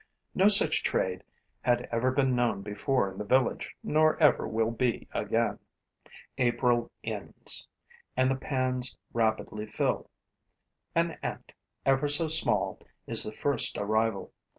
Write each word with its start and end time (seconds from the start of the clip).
No 0.33 0.47
such 0.47 0.81
trade 0.81 1.23
had 1.61 1.87
ever 1.91 2.09
been 2.09 2.35
known 2.35 2.63
before 2.63 3.11
in 3.11 3.19
the 3.19 3.23
village 3.23 3.75
nor 3.83 4.17
ever 4.19 4.47
will 4.47 4.71
be 4.71 5.07
again. 5.11 5.59
April 6.39 6.89
ends; 7.03 7.67
and 8.17 8.31
the 8.31 8.35
pans 8.35 8.97
rapidly 9.13 9.67
fill. 9.67 10.09
An 10.95 11.19
ant, 11.21 11.51
ever 11.85 12.07
so 12.07 12.27
small, 12.27 12.79
is 13.05 13.23
the 13.23 13.31
first 13.31 13.77
arrival. 13.77 14.33